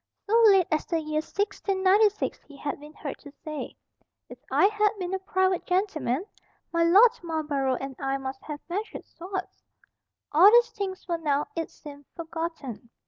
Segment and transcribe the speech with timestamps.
[0.25, 3.75] So late as the year 1696 he had been heard to say,
[4.29, 6.25] "If I had been a private gentleman,
[6.73, 9.61] my Lord Marlborough and I must have measured swords."
[10.31, 12.89] All these things were now, it seemed, forgotten.